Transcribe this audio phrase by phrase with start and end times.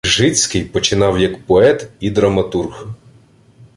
[0.05, 2.85] Ґжицький починав як поет і драматург.